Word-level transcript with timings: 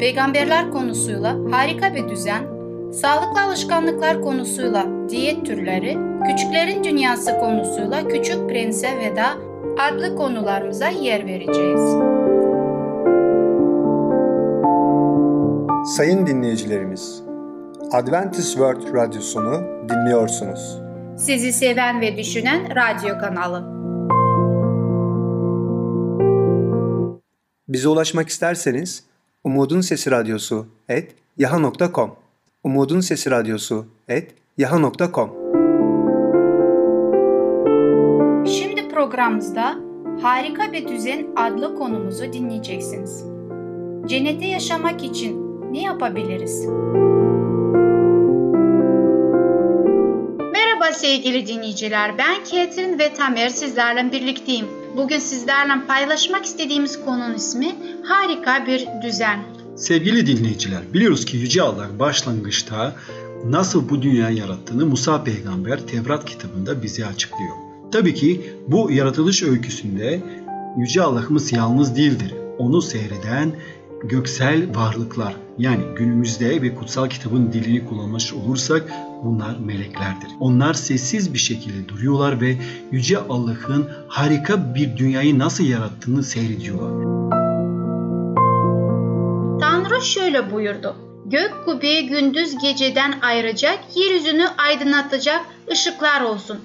peygamberler 0.00 0.70
konusuyla 0.70 1.36
harika 1.50 1.94
bir 1.94 2.08
düzen, 2.08 2.42
sağlıklı 2.92 3.42
alışkanlıklar 3.42 4.22
konusuyla 4.22 4.86
diyet 5.08 5.46
türleri, 5.46 5.98
küçüklerin 6.26 6.84
dünyası 6.84 7.38
konusuyla 7.40 8.08
Küçük 8.08 8.48
Prense 8.48 8.98
Veda 8.98 9.26
adlı 9.78 10.16
konularımıza 10.16 10.88
yer 10.88 11.26
vereceğiz. 11.26 11.80
Sayın 15.96 16.26
dinleyicilerimiz, 16.26 17.22
Adventist 17.92 18.50
World 18.50 18.94
Radyosunu 18.94 19.62
dinliyorsunuz. 19.88 20.78
Sizi 21.18 21.52
seven 21.52 22.00
ve 22.00 22.16
düşünen 22.16 22.60
radyo 22.76 23.18
kanalı. 23.18 23.80
Bize 27.68 27.88
ulaşmak 27.88 28.28
isterseniz 28.28 29.09
Umutun 29.44 29.80
Sesi 29.80 30.10
Radyosu 30.10 30.66
et 30.88 31.14
yaha.com 31.38 32.16
Umutun 32.64 33.00
Sesi 33.00 33.30
Radyosu 33.30 33.86
et 34.08 34.34
yaha.com 34.58 35.30
Şimdi 38.46 38.88
programımızda 38.88 39.78
Harika 40.22 40.72
Bir 40.72 40.88
Düzen 40.88 41.26
adlı 41.36 41.74
konumuzu 41.74 42.32
dinleyeceksiniz. 42.32 43.24
Cennette 44.06 44.46
yaşamak 44.46 45.04
için 45.04 45.62
ne 45.72 45.82
yapabiliriz? 45.82 46.66
Merhaba 50.52 50.92
sevgili 50.92 51.46
dinleyiciler. 51.46 52.18
Ben 52.18 52.44
Ketrin 52.44 52.98
ve 52.98 53.14
Tamer 53.14 53.48
sizlerle 53.48 54.12
birlikteyim. 54.12 54.79
Bugün 54.96 55.18
sizlerle 55.18 55.86
paylaşmak 55.86 56.44
istediğimiz 56.44 57.04
konunun 57.04 57.34
ismi 57.34 57.76
harika 58.04 58.66
bir 58.66 58.88
düzen. 59.02 59.40
Sevgili 59.76 60.26
dinleyiciler, 60.26 60.92
biliyoruz 60.94 61.24
ki 61.24 61.36
Yüce 61.36 61.62
Allah 61.62 61.98
başlangıçta 61.98 62.94
nasıl 63.44 63.88
bu 63.88 64.02
dünyayı 64.02 64.36
yarattığını 64.36 64.86
Musa 64.86 65.24
peygamber 65.24 65.86
Tevrat 65.86 66.24
kitabında 66.24 66.82
bize 66.82 67.06
açıklıyor. 67.06 67.52
Tabii 67.92 68.14
ki 68.14 68.54
bu 68.68 68.90
yaratılış 68.90 69.42
öyküsünde 69.42 70.20
Yüce 70.78 71.02
Allah'ımız 71.02 71.52
yalnız 71.52 71.96
değildir. 71.96 72.34
Onu 72.58 72.82
seyreden 72.82 73.52
göksel 74.04 74.76
varlıklar 74.76 75.36
yani 75.60 75.84
günümüzde 75.96 76.62
ve 76.62 76.74
kutsal 76.74 77.08
kitabın 77.08 77.52
dilini 77.52 77.84
kullanmış 77.84 78.32
olursak 78.32 78.82
bunlar 79.24 79.56
meleklerdir. 79.58 80.30
Onlar 80.40 80.74
sessiz 80.74 81.34
bir 81.34 81.38
şekilde 81.38 81.88
duruyorlar 81.88 82.40
ve 82.40 82.56
Yüce 82.92 83.18
Allah'ın 83.18 83.90
harika 84.08 84.74
bir 84.74 84.96
dünyayı 84.96 85.38
nasıl 85.38 85.64
yarattığını 85.64 86.22
seyrediyorlar. 86.22 86.90
Tanrı 89.60 90.02
şöyle 90.02 90.52
buyurdu. 90.52 90.96
Gök 91.26 91.64
kubbeyi 91.64 92.06
gündüz 92.06 92.58
geceden 92.58 93.14
ayıracak, 93.22 93.78
yeryüzünü 93.94 94.46
aydınlatacak 94.58 95.40
ışıklar 95.70 96.20
olsun. 96.20 96.58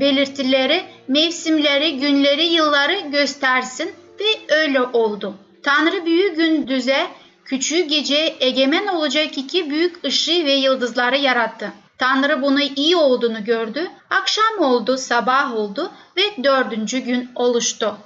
Belirtileri, 0.00 0.82
mevsimleri, 1.08 1.98
günleri, 1.98 2.44
yılları 2.44 3.10
göstersin 3.12 3.90
ve 4.20 4.54
öyle 4.56 4.80
oldu. 4.82 5.34
Tanrı 5.62 6.06
büyük 6.06 6.36
gündüze, 6.36 7.06
küçüğü 7.46 7.80
geceye 7.80 8.36
egemen 8.40 8.86
olacak 8.86 9.38
iki 9.38 9.70
büyük 9.70 10.04
ışığı 10.04 10.44
ve 10.44 10.52
yıldızları 10.52 11.16
yarattı. 11.16 11.72
Tanrı 11.98 12.42
bunu 12.42 12.60
iyi 12.76 12.96
olduğunu 12.96 13.44
gördü. 13.44 13.80
Akşam 14.10 14.60
oldu, 14.60 14.96
sabah 14.96 15.54
oldu 15.54 15.90
ve 16.16 16.44
dördüncü 16.44 16.98
gün 16.98 17.28
oluştu. 17.34 17.96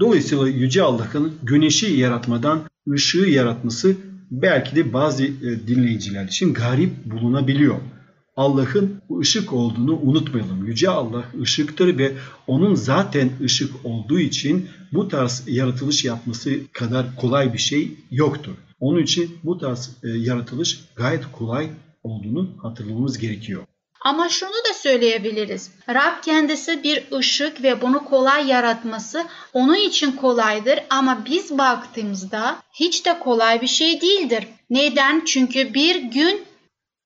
Dolayısıyla 0.00 0.48
Yüce 0.48 0.82
Allah'ın 0.82 1.34
güneşi 1.42 1.92
yaratmadan 1.92 2.60
ışığı 2.92 3.28
yaratması 3.28 3.96
belki 4.30 4.76
de 4.76 4.92
bazı 4.92 5.24
e, 5.24 5.66
dinleyiciler 5.66 6.24
için 6.24 6.54
garip 6.54 6.92
bulunabiliyor. 7.04 7.76
Allah'ın 8.36 9.02
ışık 9.20 9.52
olduğunu 9.52 9.98
unutmayalım. 10.02 10.66
Yüce 10.66 10.90
Allah 10.90 11.24
ışıktır 11.42 11.98
ve 11.98 12.12
onun 12.46 12.74
zaten 12.74 13.30
ışık 13.44 13.72
olduğu 13.84 14.18
için 14.18 14.68
bu 14.92 15.08
tarz 15.08 15.42
yaratılış 15.46 16.04
yapması 16.04 16.50
kadar 16.72 17.16
kolay 17.16 17.52
bir 17.52 17.58
şey 17.58 17.92
yoktur. 18.10 18.52
Onun 18.82 19.02
için 19.02 19.38
bu 19.44 19.58
tarz 19.58 19.90
e, 20.04 20.08
yaratılış 20.08 20.80
gayet 20.96 21.24
kolay 21.32 21.70
olduğunu 22.02 22.50
hatırlamamız 22.62 23.18
gerekiyor. 23.18 23.62
Ama 24.00 24.28
şunu 24.28 24.50
da 24.50 24.74
söyleyebiliriz. 24.74 25.70
Rab 25.88 26.22
kendisi 26.22 26.82
bir 26.82 27.12
ışık 27.12 27.62
ve 27.62 27.82
bunu 27.82 28.04
kolay 28.04 28.46
yaratması 28.46 29.24
onun 29.52 29.74
için 29.74 30.12
kolaydır 30.12 30.78
ama 30.90 31.24
biz 31.26 31.58
baktığımızda 31.58 32.56
hiç 32.72 33.06
de 33.06 33.18
kolay 33.18 33.60
bir 33.60 33.66
şey 33.66 34.00
değildir. 34.00 34.48
Neden? 34.70 35.24
Çünkü 35.24 35.74
bir 35.74 35.96
gün 36.02 36.44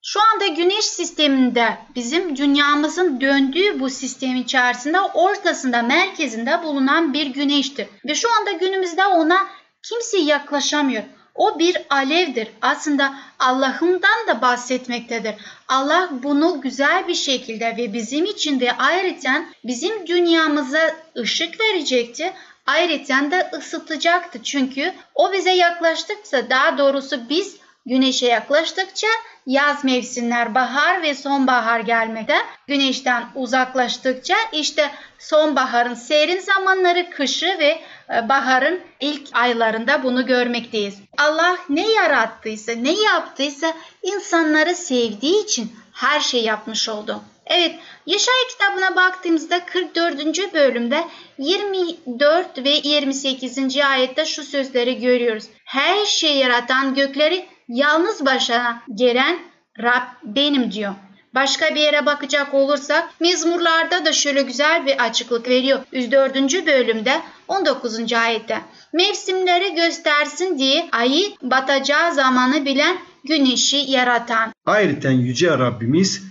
şu 0.03 0.20
anda 0.20 0.47
güneş 0.47 0.84
sisteminde 0.84 1.78
bizim 1.94 2.36
dünyamızın 2.36 3.20
döndüğü 3.20 3.81
bu 3.81 3.91
sistem 3.91 4.36
içerisinde 4.36 5.00
ortasında 5.00 5.82
merkezinde 5.82 6.62
bulunan 6.62 7.12
bir 7.12 7.26
güneştir. 7.26 7.86
Ve 8.09 8.15
şu 8.15 8.28
anda 8.41 8.53
günümüzde 8.53 9.06
ona 9.06 9.47
kimse 9.88 10.19
yaklaşamıyor. 10.19 11.03
O 11.36 11.58
bir 11.58 11.76
alevdir. 11.91 12.48
Aslında 12.62 13.14
Allah'ımdan 13.38 14.26
da 14.28 14.42
bahsetmektedir. 14.42 15.34
Allah 15.69 16.08
bunu 16.22 16.60
güzel 16.60 17.08
bir 17.08 17.14
şekilde 17.14 17.76
ve 17.76 17.92
bizim 17.92 18.24
için 18.24 18.60
ve 18.60 18.72
ayrıca 18.72 19.44
bizim 19.64 20.06
dünyamıza 20.06 20.97
ışık 21.19 21.60
verecekti. 21.60 22.32
Ayrıca 22.66 23.30
da 23.30 23.50
ısıtacaktı. 23.58 24.42
Çünkü 24.42 24.94
o 25.14 25.32
bize 25.32 25.52
yaklaştıkça 25.52 26.50
daha 26.50 26.78
doğrusu 26.78 27.28
biz 27.28 27.56
güneşe 27.86 28.26
yaklaştıkça 28.26 29.06
yaz 29.46 29.84
mevsimler 29.84 30.54
bahar 30.54 31.02
ve 31.02 31.14
sonbahar 31.14 31.80
gelmekte. 31.80 32.36
Güneşten 32.66 33.24
uzaklaştıkça 33.34 34.36
işte 34.52 34.90
sonbaharın 35.18 35.94
serin 35.94 36.40
zamanları 36.40 37.10
kışı 37.10 37.56
ve 37.58 37.80
e, 38.14 38.28
baharın 38.28 38.80
ilk 39.00 39.28
aylarında 39.32 40.02
bunu 40.02 40.26
görmekteyiz. 40.26 40.98
Allah 41.18 41.58
ne 41.68 41.88
yarattıysa, 41.88 42.72
ne 42.72 42.92
yaptıysa 42.92 43.72
insanları 44.02 44.74
sevdiği 44.74 45.44
için 45.44 45.72
her 45.92 46.20
şey 46.20 46.44
yapmış 46.44 46.88
oldu. 46.88 47.22
Evet, 47.46 47.74
Yaşaya 48.06 48.48
kitabına 48.50 48.96
baktığımızda 48.96 49.64
44. 49.64 50.54
bölümde 50.54 51.04
24 51.38 52.64
ve 52.64 52.70
28. 52.70 53.76
ayette 53.76 54.24
şu 54.24 54.42
sözleri 54.42 55.00
görüyoruz. 55.00 55.44
Her 55.64 56.04
şey 56.04 56.36
yaratan 56.36 56.94
gökleri 56.94 57.46
yalnız 57.69 58.27
başına 58.27 58.82
gelen 58.94 59.38
Rab 59.78 60.03
benim 60.25 60.72
diyor. 60.72 60.94
Başka 61.34 61.75
bir 61.75 61.81
yere 61.81 62.06
bakacak 62.06 62.54
olursak 62.54 63.21
Mizmurlarda 63.21 64.04
da 64.04 64.12
şöyle 64.12 64.43
güzel 64.43 64.87
bir 64.87 65.04
açıklık 65.04 65.49
veriyor. 65.49 65.78
104. 65.93 66.66
bölümde 66.66 67.21
19. 67.49 68.12
ayette. 68.12 68.60
Mevsimleri 68.93 69.75
göstersin 69.75 70.59
diye 70.59 70.88
ayı 70.93 71.27
batacağı 71.43 72.15
zamanı 72.15 72.65
bilen 72.65 72.98
güneşi 73.24 73.77
yaratan. 73.77 74.53
Ayrıca 74.66 75.10
Yüce 75.10 75.51
Rabbimiz 75.51 76.22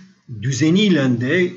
düzeniyle 0.42 1.20
de 1.20 1.52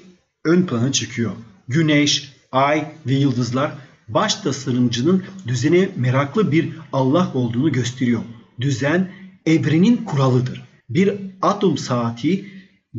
ön 0.46 0.66
plana 0.66 0.92
çıkıyor. 0.92 1.32
Güneş, 1.68 2.34
ay 2.52 2.86
ve 3.06 3.14
yıldızlar 3.14 3.72
baş 4.08 4.36
tasarımcının 4.36 5.24
düzene 5.48 5.90
meraklı 5.96 6.52
bir 6.52 6.70
Allah 6.94 7.32
olduğunu 7.34 7.72
gösteriyor. 7.72 8.22
Düzen 8.62 9.12
evrenin 9.46 9.98
kuralıdır. 9.98 10.62
Bir 10.90 11.14
atom 11.42 11.78
saati 11.78 12.46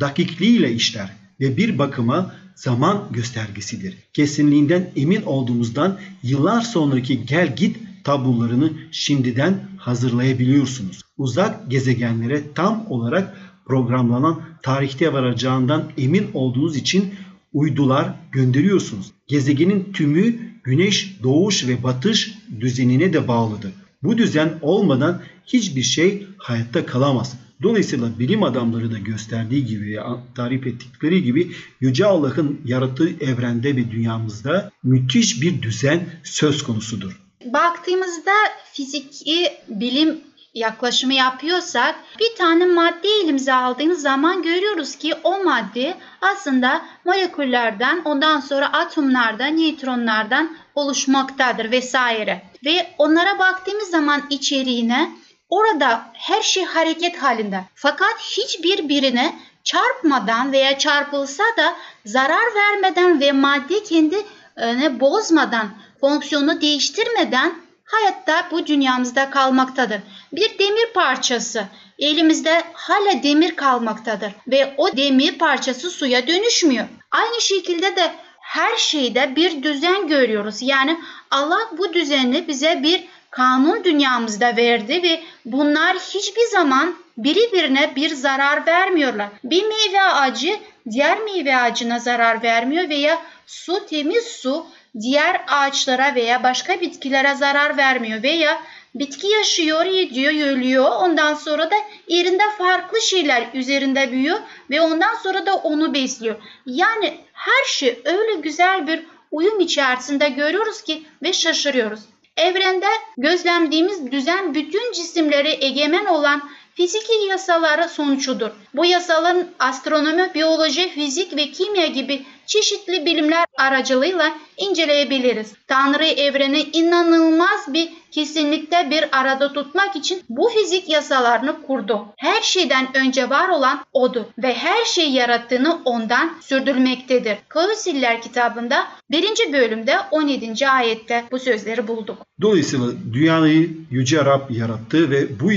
dakikliğiyle 0.00 0.72
işler 0.72 1.10
ve 1.40 1.56
bir 1.56 1.78
bakıma 1.78 2.34
zaman 2.54 3.04
göstergesidir. 3.10 3.96
Kesinliğinden 4.12 4.90
emin 4.96 5.22
olduğumuzdan 5.22 5.98
yıllar 6.22 6.60
sonraki 6.60 7.26
gel 7.26 7.56
git 7.56 7.76
tablolarını 8.04 8.72
şimdiden 8.90 9.60
hazırlayabiliyorsunuz. 9.76 11.00
Uzak 11.18 11.70
gezegenlere 11.70 12.42
tam 12.54 12.86
olarak 12.88 13.36
programlanan 13.66 14.42
tarihte 14.62 15.12
varacağından 15.12 15.92
emin 15.98 16.26
olduğunuz 16.34 16.76
için 16.76 17.14
uydular 17.52 18.14
gönderiyorsunuz. 18.32 19.12
Gezegenin 19.26 19.92
tümü 19.92 20.38
güneş 20.64 21.16
doğuş 21.22 21.68
ve 21.68 21.82
batış 21.82 22.34
düzenine 22.60 23.12
de 23.12 23.28
bağlıdır. 23.28 23.72
Bu 24.02 24.18
düzen 24.18 24.58
olmadan 24.62 25.22
hiçbir 25.46 25.82
şey 25.82 26.26
hayatta 26.38 26.86
kalamaz. 26.86 27.36
Dolayısıyla 27.62 28.18
bilim 28.18 28.42
adamları 28.42 28.92
da 28.92 28.98
gösterdiği 28.98 29.66
gibi, 29.66 29.98
tarif 30.34 30.66
ettikleri 30.66 31.22
gibi 31.22 31.52
Yüce 31.80 32.06
Allah'ın 32.06 32.60
yarattığı 32.64 33.10
evrende 33.24 33.76
ve 33.76 33.90
dünyamızda 33.90 34.70
müthiş 34.82 35.42
bir 35.42 35.62
düzen 35.62 36.06
söz 36.24 36.62
konusudur. 36.62 37.20
Baktığımızda 37.44 38.32
fiziki 38.72 39.48
bilim 39.68 40.20
yaklaşımı 40.54 41.14
yapıyorsak 41.14 41.94
bir 42.18 42.34
tane 42.36 42.66
madde 42.66 43.08
elimize 43.08 43.52
aldığımız 43.52 44.02
zaman 44.02 44.42
görüyoruz 44.42 44.96
ki 44.96 45.14
o 45.24 45.44
madde 45.44 45.94
aslında 46.20 46.82
moleküllerden 47.04 48.02
ondan 48.04 48.40
sonra 48.40 48.72
atomlardan, 48.72 49.56
nötronlardan 49.56 50.56
oluşmaktadır 50.74 51.70
vesaire. 51.70 52.42
Ve 52.64 52.94
onlara 52.98 53.38
baktığımız 53.38 53.90
zaman 53.90 54.22
içeriğine 54.30 55.10
orada 55.48 56.02
her 56.12 56.42
şey 56.42 56.64
hareket 56.64 57.22
halinde. 57.22 57.60
Fakat 57.74 58.18
hiçbir 58.18 58.88
birine 58.88 59.38
çarpmadan 59.64 60.52
veya 60.52 60.78
çarpılsa 60.78 61.44
da 61.56 61.74
zarar 62.04 62.54
vermeden 62.54 63.20
ve 63.20 63.32
madde 63.32 63.82
kendi 63.82 64.16
ne 64.56 65.00
bozmadan, 65.00 65.68
fonksiyonu 66.00 66.60
değiştirmeden 66.60 67.54
hayatta 67.90 68.48
bu 68.50 68.66
dünyamızda 68.66 69.30
kalmaktadır. 69.30 70.00
Bir 70.32 70.58
demir 70.58 70.92
parçası 70.94 71.64
elimizde 71.98 72.62
hala 72.72 73.22
demir 73.22 73.56
kalmaktadır 73.56 74.32
ve 74.48 74.74
o 74.76 74.96
demir 74.96 75.38
parçası 75.38 75.90
suya 75.90 76.26
dönüşmüyor. 76.26 76.86
Aynı 77.10 77.40
şekilde 77.40 77.96
de 77.96 78.12
her 78.40 78.76
şeyde 78.76 79.36
bir 79.36 79.62
düzen 79.62 80.08
görüyoruz. 80.08 80.62
Yani 80.62 81.00
Allah 81.30 81.70
bu 81.78 81.92
düzeni 81.92 82.48
bize 82.48 82.82
bir 82.82 83.04
kanun 83.30 83.84
dünyamızda 83.84 84.56
verdi 84.56 85.02
ve 85.02 85.22
bunlar 85.44 85.96
hiçbir 85.96 86.46
zaman 86.52 86.94
biri 87.16 87.52
birine 87.52 87.96
bir 87.96 88.08
zarar 88.08 88.66
vermiyorlar. 88.66 89.28
Bir 89.44 89.62
meyve 89.62 90.02
ağacı 90.02 90.56
diğer 90.90 91.18
meyve 91.18 91.56
ağacına 91.56 91.98
zarar 91.98 92.42
vermiyor 92.42 92.88
veya 92.88 93.22
su 93.46 93.86
temiz 93.86 94.24
su 94.24 94.66
diğer 95.00 95.44
ağaçlara 95.48 96.14
veya 96.14 96.42
başka 96.42 96.80
bitkilere 96.80 97.34
zarar 97.34 97.76
vermiyor 97.76 98.22
veya 98.22 98.62
bitki 98.94 99.26
yaşıyor, 99.26 99.84
yediyor, 99.84 100.32
ölüyor. 100.32 100.90
Ondan 100.90 101.34
sonra 101.34 101.70
da 101.70 101.74
yerinde 102.08 102.42
farklı 102.58 103.00
şeyler 103.00 103.46
üzerinde 103.54 104.12
büyüyor 104.12 104.38
ve 104.70 104.80
ondan 104.80 105.14
sonra 105.14 105.46
da 105.46 105.56
onu 105.56 105.94
besliyor. 105.94 106.36
Yani 106.66 107.20
her 107.32 107.64
şey 107.66 108.02
öyle 108.04 108.40
güzel 108.40 108.86
bir 108.86 109.02
uyum 109.30 109.60
içerisinde 109.60 110.28
görüyoruz 110.28 110.82
ki 110.82 111.02
ve 111.22 111.32
şaşırıyoruz. 111.32 112.00
Evrende 112.36 112.86
gözlemlediğimiz 113.18 114.12
düzen 114.12 114.54
bütün 114.54 114.92
cisimleri 114.92 115.58
egemen 115.60 116.06
olan 116.06 116.50
fiziki 116.74 117.12
yasaları 117.28 117.88
sonucudur. 117.88 118.50
Bu 118.74 118.84
yasaların 118.84 119.46
astronomi, 119.58 120.34
biyoloji, 120.34 120.88
fizik 120.88 121.36
ve 121.36 121.50
kimya 121.50 121.86
gibi 121.86 122.22
çeşitli 122.50 123.06
bilimler 123.06 123.44
aracılığıyla 123.58 124.34
inceleyebiliriz. 124.56 125.52
Tanrı 125.68 126.06
evreni 126.06 126.60
inanılmaz 126.72 127.74
bir 127.74 127.88
kesinlikte 128.10 128.90
bir 128.90 129.20
arada 129.20 129.52
tutmak 129.52 129.96
için 129.96 130.22
bu 130.28 130.48
fizik 130.48 130.88
yasalarını 130.88 131.62
kurdu. 131.66 132.06
Her 132.16 132.42
şeyden 132.42 132.96
önce 132.96 133.30
var 133.30 133.48
olan 133.48 133.84
odur 133.92 134.24
ve 134.38 134.54
her 134.54 134.84
şeyi 134.84 135.12
yarattığını 135.12 135.78
ondan 135.84 136.32
sürdürmektedir. 136.40 137.38
Kavusiller 137.48 138.22
kitabında 138.22 138.86
1. 139.10 139.52
bölümde 139.52 139.94
17. 140.10 140.68
ayette 140.68 141.24
bu 141.30 141.38
sözleri 141.38 141.88
bulduk. 141.88 142.18
Dolayısıyla 142.40 142.86
dünyayı 143.12 143.70
Yüce 143.90 144.24
Rab 144.24 144.50
yarattı 144.50 145.10
ve 145.10 145.40
bu 145.40 145.52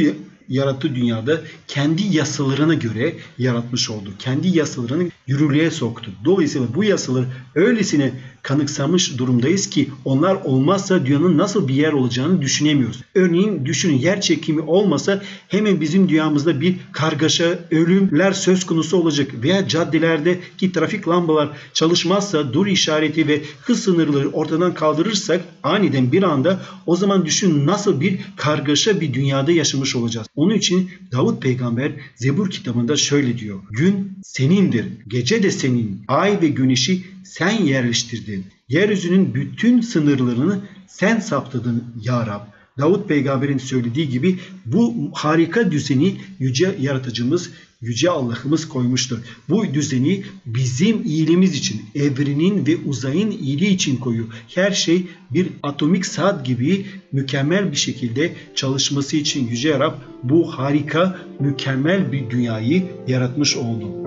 yarattığı 0.50 0.96
dünyada 0.96 1.42
kendi 1.68 2.18
yasalarına 2.18 2.74
göre 2.74 3.16
yaratmış 3.38 3.90
oldu. 3.90 4.10
Kendi 4.20 4.58
yasalarını 4.58 5.12
yürürlüğe 5.28 5.72
soktu. 5.72 6.12
Dolayısıyla 6.26 6.68
bu 6.76 6.84
yasaları 6.84 7.26
öylesine 7.56 8.14
kanıksamış 8.44 9.18
durumdayız 9.18 9.70
ki 9.70 9.90
onlar 10.06 10.36
olmazsa 10.36 11.06
dünyanın 11.06 11.38
nasıl 11.38 11.68
bir 11.68 11.74
yer 11.74 11.94
olacağını 11.94 12.42
düşünemiyoruz. 12.42 13.02
Örneğin 13.16 13.66
düşünün 13.66 13.98
yer 13.98 14.22
çekimi 14.22 14.62
olmasa 14.62 15.22
hemen 15.48 15.82
bizim 15.82 16.10
dünyamızda 16.10 16.62
bir 16.62 16.76
kargaşa, 16.92 17.60
ölümler 17.72 18.32
söz 18.32 18.66
konusu 18.66 18.98
olacak 18.98 19.32
veya 19.44 19.68
caddelerdeki 19.68 20.72
trafik 20.72 21.08
lambalar 21.08 21.50
çalışmazsa 21.74 22.54
dur 22.54 22.68
işareti 22.68 23.28
ve 23.28 23.42
hız 23.62 23.84
sınırları 23.84 24.30
ortadan 24.30 24.74
kaldırırsak 24.74 25.42
aniden 25.64 26.12
bir 26.12 26.24
anda 26.24 26.62
o 26.86 26.96
zaman 26.96 27.26
düşün 27.26 27.68
nasıl 27.68 28.02
bir 28.02 28.20
kargaşa 28.36 29.02
bir 29.02 29.14
dünyada 29.14 29.52
yaşamış 29.52 29.96
olacağız. 29.96 30.28
Onun 30.36 30.56
için 30.56 30.90
Davut 31.12 31.42
peygamber 31.42 31.92
Zebur 32.16 32.50
kitabında 32.50 32.96
şöyle 32.96 33.38
diyor. 33.38 33.60
Gün 33.72 34.12
senindir, 34.24 34.86
gece 35.08 35.44
de 35.44 35.52
senin, 35.52 36.02
ay 36.08 36.42
ve 36.42 36.48
güneşi 36.48 37.04
sen 37.24 37.52
yerleştirdin. 37.52 38.46
Yeryüzünün 38.70 39.34
bütün 39.36 39.82
sınırlarını 39.82 40.60
sen 40.88 41.20
saptadın 41.20 41.84
ya 42.02 42.28
Rab. 42.28 42.42
Davut 42.78 43.10
peygamberin 43.10 43.58
söylediği 43.58 44.10
gibi 44.10 44.40
bu 44.66 45.12
harika 45.14 45.72
düzeni 45.72 46.18
yüce 46.40 46.76
yaratıcımız, 46.82 47.50
yüce 47.84 48.10
Allah'ımız 48.10 48.70
koymuştur. 48.70 49.20
Bu 49.50 49.74
düzeni 49.74 50.24
bizim 50.46 51.04
iyiliğimiz 51.06 51.56
için, 51.56 51.82
evrenin 51.96 52.66
ve 52.66 52.78
uzayın 52.86 53.32
iyiliği 53.32 53.70
için 53.70 53.98
koyuyor. 53.98 54.26
Her 54.56 54.72
şey 54.72 55.08
bir 55.32 55.48
atomik 55.64 56.06
saat 56.06 56.46
gibi 56.46 56.86
mükemmel 57.12 57.72
bir 57.72 57.78
şekilde 57.78 58.34
çalışması 58.56 59.18
için 59.18 59.48
yüce 59.48 59.80
Rab 59.80 59.94
bu 60.24 60.58
harika, 60.58 61.20
mükemmel 61.40 62.12
bir 62.12 62.30
dünyayı 62.30 62.84
yaratmış 63.08 63.58
oldu. 63.58 64.04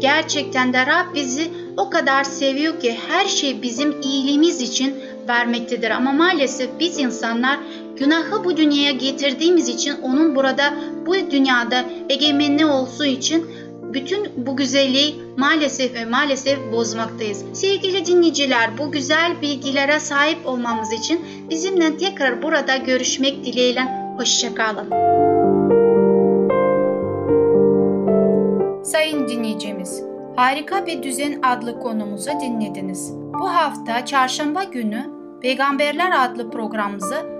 Gerçekten 0.00 0.72
de 0.72 0.86
Rab 0.86 1.14
bizi 1.14 1.50
o 1.76 1.90
kadar 1.90 2.24
seviyor 2.24 2.80
ki 2.80 2.96
her 3.08 3.26
şey 3.26 3.62
bizim 3.62 4.00
iyiliğimiz 4.00 4.60
için 4.60 4.94
vermektedir. 5.28 5.90
Ama 5.90 6.12
maalesef 6.12 6.70
biz 6.80 6.98
insanlar 6.98 7.58
günahı 8.00 8.44
bu 8.44 8.56
dünyaya 8.56 8.92
getirdiğimiz 8.92 9.68
için 9.68 9.94
onun 10.02 10.36
burada 10.36 10.74
bu 11.06 11.14
dünyada 11.30 11.84
egemenli 12.08 12.66
olduğu 12.66 13.04
için 13.04 13.46
bütün 13.92 14.46
bu 14.46 14.56
güzelliği 14.56 15.14
maalesef 15.36 15.94
ve 15.94 16.04
maalesef 16.04 16.72
bozmaktayız. 16.72 17.44
Sevgili 17.52 18.06
dinleyiciler 18.06 18.78
bu 18.78 18.92
güzel 18.92 19.40
bilgilere 19.42 20.00
sahip 20.00 20.46
olmamız 20.46 20.92
için 20.92 21.20
bizimle 21.50 21.96
tekrar 21.96 22.42
burada 22.42 22.76
görüşmek 22.76 23.44
dileğiyle 23.44 23.82
hoşçakalın. 24.16 24.90
Sayın 28.84 29.28
dinleyicimiz, 29.28 30.02
Harika 30.36 30.86
bir 30.86 31.02
Düzen 31.02 31.38
adlı 31.42 31.80
konumuzu 31.80 32.30
dinlediniz. 32.40 33.12
Bu 33.40 33.48
hafta 33.48 34.06
çarşamba 34.06 34.64
günü 34.64 35.10
Peygamberler 35.42 36.24
adlı 36.24 36.50
programımızı 36.50 37.39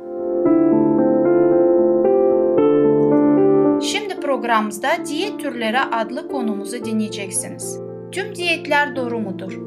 programımızda 4.41 5.05
diyet 5.05 5.39
türleri 5.39 5.79
adlı 5.79 6.27
konumuzu 6.27 6.85
dinleyeceksiniz. 6.85 7.79
Tüm 8.11 8.35
diyetler 8.35 8.95
doğru 8.95 9.19
mudur? 9.19 9.59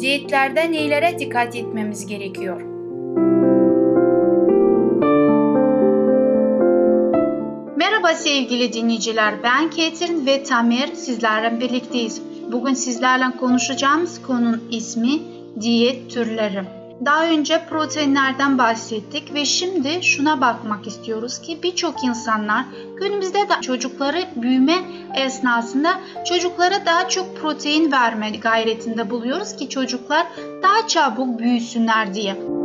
Diyetlerde 0.00 0.72
neylere 0.72 1.18
dikkat 1.18 1.56
etmemiz 1.56 2.06
gerekiyor? 2.06 2.60
Merhaba 7.76 8.14
sevgili 8.14 8.72
dinleyiciler. 8.72 9.34
Ben 9.42 9.70
Ketrin 9.70 10.26
ve 10.26 10.42
Tamer 10.42 10.86
sizlerle 10.86 11.60
birlikteyiz. 11.60 12.22
Bugün 12.52 12.74
sizlerle 12.74 13.36
konuşacağımız 13.40 14.22
konunun 14.22 14.62
ismi 14.70 15.20
diyet 15.60 16.10
türleri. 16.10 16.81
Daha 17.04 17.26
önce 17.26 17.66
proteinlerden 17.70 18.58
bahsettik 18.58 19.34
ve 19.34 19.44
şimdi 19.44 20.02
şuna 20.02 20.40
bakmak 20.40 20.86
istiyoruz 20.86 21.40
ki 21.40 21.58
birçok 21.62 22.04
insanlar 22.04 22.64
günümüzde 22.96 23.38
de 23.38 23.60
çocukları 23.60 24.24
büyüme 24.36 24.74
esnasında 25.14 26.00
çocuklara 26.24 26.86
daha 26.86 27.08
çok 27.08 27.36
protein 27.36 27.92
verme 27.92 28.30
gayretinde 28.30 29.10
buluyoruz 29.10 29.56
ki 29.56 29.68
çocuklar 29.68 30.26
daha 30.62 30.88
çabuk 30.88 31.38
büyüsünler 31.38 32.14
diye. 32.14 32.61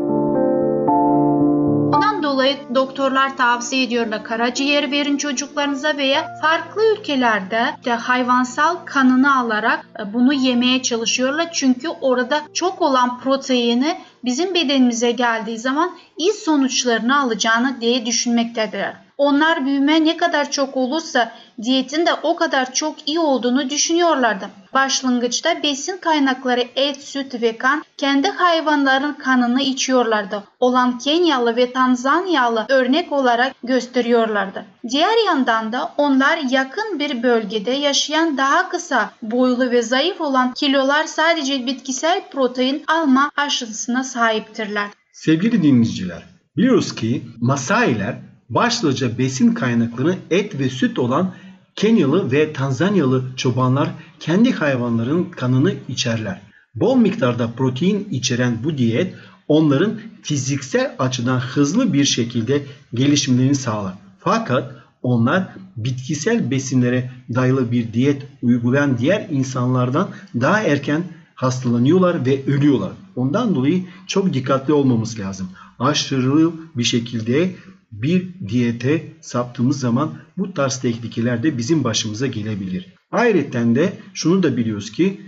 Bundan 1.98 2.24
dolayı 2.24 2.58
doktorlar 2.76 3.38
tavsiye 3.38 3.84
ediyorlar 3.84 4.24
karaciğer 4.24 4.92
verin 4.92 5.18
çocuklarınıza 5.18 5.98
veya 5.98 6.28
farklı 6.42 6.82
ülkelerde 6.94 7.66
de 7.86 7.94
hayvansal 7.94 8.76
kanını 8.86 9.38
alarak 9.38 9.86
e, 10.00 10.14
bunu 10.14 10.34
yemeye 10.34 10.82
çalışıyorlar. 10.82 11.50
Çünkü 11.54 11.88
orada 11.88 12.42
çok 12.54 12.82
olan 12.82 13.20
proteini 13.20 13.98
bizim 14.26 14.54
bedenimize 14.54 15.12
geldiği 15.12 15.58
zaman 15.58 15.98
iyi 16.18 16.34
sonuçlarını 16.34 17.20
alacağını 17.20 17.82
diye 17.82 18.06
düşünmektedirler. 18.06 19.07
Onlar 19.18 19.66
büyüme 19.66 20.06
ne 20.06 20.18
kadar 20.18 20.52
çok 20.52 20.78
olursa 20.78 21.32
diyetin 21.62 22.06
de 22.06 22.14
o 22.24 22.36
kadar 22.36 22.74
çok 22.74 23.08
iyi 23.10 23.20
olduğunu 23.20 23.70
düşünüyorlardı. 23.70 24.50
Başlangıçta 24.74 25.64
besin 25.64 25.98
kaynakları 25.98 26.64
et, 26.76 27.04
süt 27.04 27.42
ve 27.42 27.58
kan 27.58 27.84
kendi 27.98 28.28
hayvanların 28.28 29.14
kanını 29.14 29.62
içiyorlardı. 29.62 30.44
Olan 30.60 30.98
Kenyalı 30.98 31.56
ve 31.56 31.74
Tanzanyalı 31.74 32.66
örnek 32.70 33.12
olarak 33.12 33.54
gösteriyorlardı. 33.64 34.66
Diğer 34.90 35.26
yandan 35.26 35.72
da 35.74 35.94
onlar 35.98 36.40
yakın 36.50 37.00
bir 37.00 37.24
bölgede 37.24 37.72
yaşayan 37.72 38.38
daha 38.38 38.70
kısa 38.70 39.12
boylu 39.22 39.72
ve 39.72 39.82
zayıf 39.82 40.22
olan 40.22 40.54
kilolar 40.54 41.04
sadece 41.04 41.66
bitkisel 41.66 42.22
protein 42.32 42.84
alma 42.88 43.32
aşısına 43.38 44.04
sahiptirler. 44.04 44.90
Sevgili 45.14 45.64
dinleyiciler, 45.64 46.24
biliyoruz 46.58 46.96
ki 46.96 47.24
Masailer 47.42 48.27
başlıca 48.50 49.18
besin 49.18 49.54
kaynakları 49.54 50.16
et 50.32 50.60
ve 50.60 50.70
süt 50.70 51.00
olan 51.00 51.34
Kenyalı 51.76 52.32
ve 52.32 52.54
Tanzanyalı 52.54 53.24
çobanlar 53.36 53.90
kendi 54.20 54.52
hayvanların 54.52 55.24
kanını 55.24 55.74
içerler. 55.88 56.42
Bol 56.76 56.98
miktarda 56.98 57.52
protein 57.58 58.08
içeren 58.12 58.58
bu 58.64 58.78
diyet 58.78 59.14
onların 59.48 60.00
fiziksel 60.22 60.96
açıdan 61.00 61.40
hızlı 61.40 61.94
bir 61.94 62.06
şekilde 62.06 62.64
gelişimlerini 62.94 63.56
sağlar. 63.56 63.94
Fakat 64.20 64.72
onlar 65.04 65.48
bitkisel 65.78 66.52
besinlere 66.52 67.12
dayalı 67.36 67.72
bir 67.72 67.94
diyet 67.94 68.22
uygulayan 68.42 68.98
diğer 68.98 69.28
insanlardan 69.30 70.10
daha 70.36 70.62
erken 70.62 71.04
hastalanıyorlar 71.36 72.26
ve 72.26 72.46
ölüyorlar. 72.48 72.92
Ondan 73.16 73.56
dolayı 73.56 73.84
çok 74.08 74.34
dikkatli 74.34 74.74
olmamız 74.74 75.20
lazım. 75.20 75.50
Aşırı 75.80 76.52
bir 76.76 76.84
şekilde 76.84 77.56
bir 77.92 78.28
diyete 78.48 79.04
saptığımız 79.22 79.80
zaman 79.80 80.14
bu 80.38 80.54
tarz 80.54 80.82
tehlikeler 80.82 81.44
de 81.44 81.58
bizim 81.58 81.84
başımıza 81.84 82.28
gelebilir. 82.28 82.94
Ayrıca 83.12 83.76
de 83.76 83.94
şunu 84.14 84.44
da 84.44 84.58
biliyoruz 84.58 84.92
ki 84.92 85.22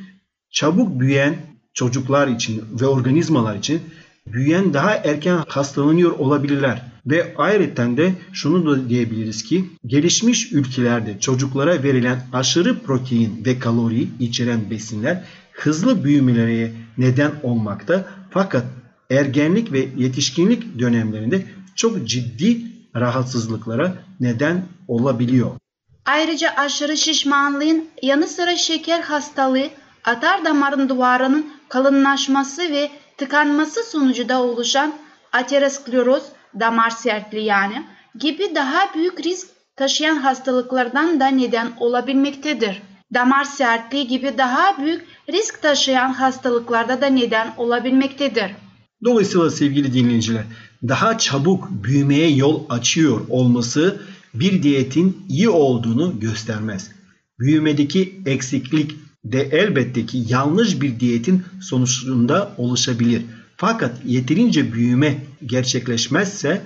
çabuk 0.51 0.99
büyüyen 0.99 1.35
çocuklar 1.73 2.27
için 2.27 2.63
ve 2.81 2.85
organizmalar 2.85 3.55
için 3.55 3.81
büyüyen 4.27 4.73
daha 4.73 4.95
erken 4.95 5.43
hastalanıyor 5.47 6.11
olabilirler. 6.11 6.81
Ve 7.05 7.33
ayrıca 7.37 7.97
de 7.97 8.13
şunu 8.33 8.65
da 8.65 8.89
diyebiliriz 8.89 9.43
ki 9.43 9.65
gelişmiş 9.85 10.51
ülkelerde 10.51 11.19
çocuklara 11.19 11.83
verilen 11.83 12.27
aşırı 12.33 12.79
protein 12.79 13.45
ve 13.45 13.59
kalori 13.59 14.07
içeren 14.19 14.69
besinler 14.69 15.23
hızlı 15.51 16.03
büyümelere 16.03 16.71
neden 16.97 17.31
olmakta. 17.43 18.07
Fakat 18.29 18.65
ergenlik 19.09 19.71
ve 19.71 19.87
yetişkinlik 19.97 20.79
dönemlerinde 20.79 21.45
çok 21.79 22.07
ciddi 22.07 22.61
rahatsızlıklara 22.95 23.93
neden 24.19 24.63
olabiliyor. 24.87 25.51
Ayrıca 26.05 26.49
aşırı 26.57 26.97
şişmanlığın 26.97 27.85
yanı 28.01 28.27
sıra 28.27 28.55
şeker 28.55 29.01
hastalığı, 29.01 29.69
atar 30.05 30.45
damarın 30.45 30.89
duvarının 30.89 31.45
kalınlaşması 31.69 32.61
ve 32.61 32.91
tıkanması 33.17 33.83
sonucu 33.83 34.29
da 34.29 34.41
oluşan 34.41 34.93
ateroskleroz, 35.31 36.23
damar 36.59 36.89
sertliği 36.89 37.45
yani 37.45 37.83
gibi 38.19 38.55
daha 38.55 38.93
büyük 38.95 39.25
risk 39.25 39.47
taşıyan 39.75 40.15
hastalıklardan 40.15 41.19
da 41.19 41.27
neden 41.27 41.71
olabilmektedir. 41.79 42.81
Damar 43.13 43.43
sertliği 43.43 44.07
gibi 44.07 44.37
daha 44.37 44.77
büyük 44.77 45.05
risk 45.29 45.61
taşıyan 45.61 46.13
hastalıklarda 46.13 47.01
da 47.01 47.07
neden 47.07 47.53
olabilmektedir. 47.57 48.51
Dolayısıyla 49.03 49.49
sevgili 49.49 49.93
dinleyiciler 49.93 50.43
daha 50.87 51.17
çabuk 51.17 51.69
büyümeye 51.71 52.31
yol 52.35 52.63
açıyor 52.69 53.21
olması 53.29 54.01
bir 54.33 54.63
diyetin 54.63 55.25
iyi 55.29 55.49
olduğunu 55.49 56.19
göstermez. 56.19 56.91
Büyümedeki 57.39 58.21
eksiklik 58.25 58.95
de 59.25 59.41
elbette 59.51 60.05
ki 60.05 60.23
yanlış 60.27 60.81
bir 60.81 60.99
diyetin 60.99 61.43
sonucunda 61.61 62.53
oluşabilir. 62.57 63.25
Fakat 63.57 64.05
yeterince 64.05 64.73
büyüme 64.73 65.17
gerçekleşmezse 65.45 66.61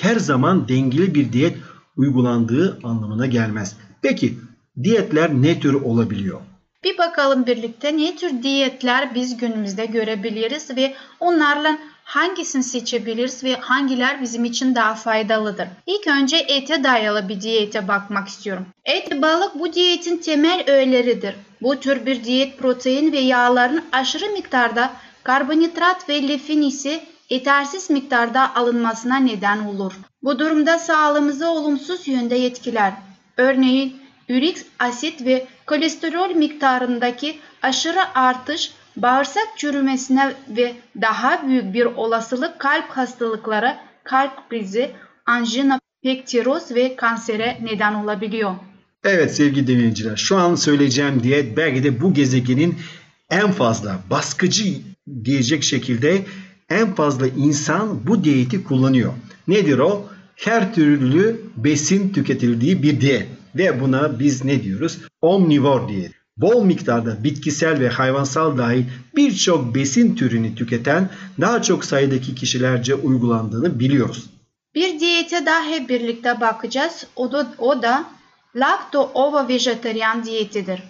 her 0.00 0.16
zaman 0.16 0.68
dengeli 0.68 1.14
bir 1.14 1.32
diyet 1.32 1.56
uygulandığı 1.96 2.78
anlamına 2.82 3.26
gelmez. 3.26 3.76
Peki 4.02 4.38
diyetler 4.82 5.42
ne 5.42 5.60
tür 5.60 5.74
olabiliyor? 5.74 6.40
Bir 6.84 6.98
bakalım 6.98 7.46
birlikte 7.46 7.96
ne 7.96 8.16
tür 8.16 8.42
diyetler 8.42 9.14
biz 9.14 9.36
günümüzde 9.36 9.86
görebiliriz 9.86 10.76
ve 10.76 10.94
onlarla 11.20 11.78
hangisini 12.10 12.62
seçebiliriz 12.62 13.44
ve 13.44 13.56
hangiler 13.56 14.22
bizim 14.22 14.44
için 14.44 14.74
daha 14.74 14.94
faydalıdır? 14.94 15.68
İlk 15.86 16.06
önce 16.06 16.36
ete 16.36 16.84
dayalı 16.84 17.28
bir 17.28 17.40
diyete 17.40 17.88
bakmak 17.88 18.28
istiyorum. 18.28 18.66
Et 18.84 19.12
ve 19.12 19.22
balık 19.22 19.58
bu 19.58 19.72
diyetin 19.72 20.16
temel 20.16 20.64
öğeleridir. 20.66 21.34
Bu 21.62 21.80
tür 21.80 22.06
bir 22.06 22.24
diyet 22.24 22.58
protein 22.58 23.12
ve 23.12 23.18
yağların 23.18 23.84
aşırı 23.92 24.28
miktarda 24.28 24.92
karbonhidrat 25.22 26.08
ve 26.08 26.22
lifin 26.28 26.62
ise 26.62 27.04
yetersiz 27.30 27.90
miktarda 27.90 28.54
alınmasına 28.54 29.16
neden 29.16 29.58
olur. 29.58 29.92
Bu 30.22 30.38
durumda 30.38 30.78
sağlığımızı 30.78 31.50
olumsuz 31.50 32.08
yönde 32.08 32.44
etkiler. 32.46 32.92
Örneğin 33.36 33.96
ürik 34.28 34.58
asit 34.78 35.24
ve 35.26 35.46
kolesterol 35.66 36.30
miktarındaki 36.34 37.38
aşırı 37.62 38.14
artış 38.14 38.72
bağırsak 38.96 39.48
çürümesine 39.56 40.34
ve 40.48 40.74
daha 41.00 41.48
büyük 41.48 41.74
bir 41.74 41.84
olasılık 41.84 42.58
kalp 42.58 42.90
hastalıkları, 42.90 43.76
kalp 44.04 44.50
krizi, 44.50 44.90
anjina 45.26 45.80
pektiroz 46.02 46.74
ve 46.74 46.96
kansere 46.96 47.58
neden 47.62 47.94
olabiliyor. 47.94 48.54
Evet 49.04 49.34
sevgili 49.34 49.66
dinleyiciler 49.66 50.16
şu 50.16 50.36
an 50.36 50.54
söyleyeceğim 50.54 51.22
diyet 51.22 51.56
belki 51.56 51.84
de 51.84 52.00
bu 52.00 52.14
gezegenin 52.14 52.76
en 53.30 53.52
fazla 53.52 54.00
baskıcı 54.10 54.64
diyecek 55.24 55.62
şekilde 55.62 56.24
en 56.68 56.94
fazla 56.94 57.26
insan 57.26 58.06
bu 58.06 58.24
diyeti 58.24 58.64
kullanıyor. 58.64 59.12
Nedir 59.48 59.78
o? 59.78 60.08
Her 60.36 60.74
türlü 60.74 61.40
besin 61.56 62.12
tüketildiği 62.12 62.82
bir 62.82 63.00
diyet. 63.00 63.26
Ve 63.54 63.80
buna 63.80 64.18
biz 64.18 64.44
ne 64.44 64.62
diyoruz? 64.62 64.98
Omnivor 65.20 65.88
diyet. 65.88 66.19
Bol 66.40 66.64
miktarda 66.64 67.24
bitkisel 67.24 67.80
ve 67.80 67.88
hayvansal 67.88 68.58
dahil 68.58 68.84
birçok 69.16 69.74
besin 69.74 70.14
türünü 70.14 70.54
tüketen 70.54 71.10
daha 71.40 71.62
çok 71.62 71.84
sayıdaki 71.84 72.34
kişilerce 72.34 72.94
uygulandığını 72.94 73.80
biliyoruz. 73.80 74.30
Bir 74.74 75.00
diyete 75.00 75.46
daha 75.46 75.88
birlikte 75.88 76.40
bakacağız. 76.40 77.06
O 77.16 77.32
da, 77.32 77.46
o 77.58 77.82
da 77.82 78.04
lakto-ovo 78.56 79.48
vejetaryen 79.48 80.24
diyetidir. 80.24 80.82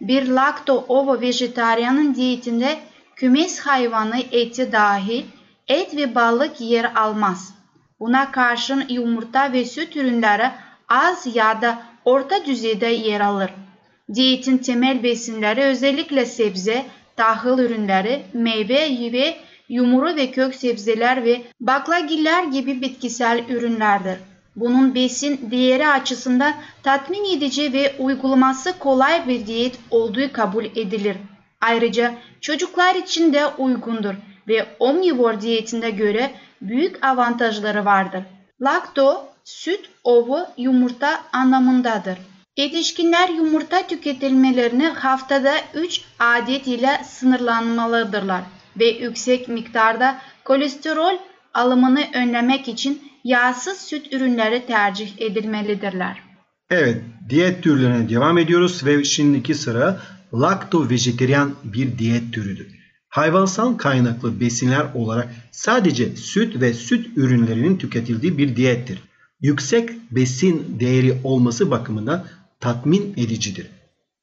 Bir 0.00 0.28
lakto-ovo 0.28 1.20
vejetaryanın 1.20 2.14
diyetinde 2.14 2.78
kümes 3.16 3.60
hayvanı 3.60 4.18
eti 4.32 4.72
dahil 4.72 5.24
et 5.68 5.96
ve 5.96 6.14
balık 6.14 6.60
yer 6.60 6.92
almaz. 6.94 7.54
Buna 8.00 8.32
karşın 8.32 8.84
yumurta 8.88 9.52
ve 9.52 9.64
süt 9.64 9.96
ürünleri 9.96 10.50
az 10.88 11.36
ya 11.36 11.62
da 11.62 11.82
orta 12.04 12.46
düzeyde 12.46 12.86
yer 12.86 13.20
alır. 13.20 13.50
Diyetin 14.14 14.58
temel 14.58 15.02
besinleri 15.02 15.60
özellikle 15.60 16.26
sebze, 16.26 16.84
tahıl 17.16 17.58
ürünleri, 17.58 18.22
meyve 18.32 19.12
ve 19.12 19.36
yumuru 19.68 20.16
ve 20.16 20.30
kök 20.30 20.54
sebzeler 20.54 21.24
ve 21.24 21.42
baklagiller 21.60 22.44
gibi 22.44 22.80
bitkisel 22.80 23.44
ürünlerdir. 23.48 24.18
Bunun 24.56 24.94
besin 24.94 25.50
değeri 25.50 25.88
açısından 25.88 26.54
tatmin 26.82 27.36
edici 27.36 27.72
ve 27.72 27.94
uygulaması 27.98 28.78
kolay 28.78 29.28
bir 29.28 29.46
diyet 29.46 29.78
olduğu 29.90 30.32
kabul 30.32 30.64
edilir. 30.64 31.16
Ayrıca 31.60 32.14
çocuklar 32.40 32.94
için 32.94 33.32
de 33.32 33.46
uygundur 33.46 34.14
ve 34.48 34.66
omnivor 34.78 35.40
diyetinde 35.40 35.90
göre 35.90 36.30
büyük 36.62 37.04
avantajları 37.04 37.84
vardır. 37.84 38.22
Lakto, 38.60 39.28
süt, 39.44 39.90
ovu, 40.04 40.46
yumurta 40.56 41.20
anlamındadır. 41.32 42.18
Yetişkinler 42.56 43.28
yumurta 43.28 43.86
tüketilmelerini 43.86 44.86
haftada 44.86 45.54
3 45.74 46.00
adet 46.18 46.66
ile 46.66 47.00
sınırlanmalıdırlar 47.04 48.42
ve 48.80 48.84
yüksek 48.84 49.48
miktarda 49.48 50.18
kolesterol 50.44 51.18
alımını 51.54 52.04
önlemek 52.14 52.68
için 52.68 53.02
yağsız 53.24 53.78
süt 53.78 54.12
ürünleri 54.12 54.66
tercih 54.66 55.10
edilmelidirler. 55.18 56.22
Evet, 56.70 57.02
diyet 57.28 57.62
türlerine 57.62 58.08
devam 58.08 58.38
ediyoruz 58.38 58.86
ve 58.86 59.04
şimdiki 59.04 59.54
sıra 59.54 60.00
lakto 60.34 60.88
vejeteryan 60.90 61.54
bir 61.64 61.98
diyet 61.98 62.32
türüdür. 62.32 62.66
Hayvansal 63.08 63.76
kaynaklı 63.76 64.40
besinler 64.40 64.86
olarak 64.94 65.28
sadece 65.50 66.16
süt 66.16 66.60
ve 66.60 66.74
süt 66.74 67.16
ürünlerinin 67.16 67.78
tüketildiği 67.78 68.38
bir 68.38 68.56
diyettir. 68.56 68.98
Yüksek 69.40 69.90
besin 70.10 70.76
değeri 70.80 71.20
olması 71.24 71.70
bakımından 71.70 72.24
tatmin 72.66 73.14
edicidir. 73.16 73.66